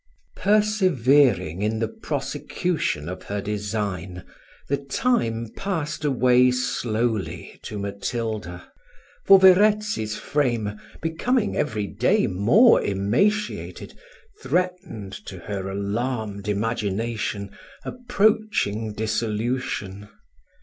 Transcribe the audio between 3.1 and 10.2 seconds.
her design, the time passed away slowly to Matilda; for Verezzi's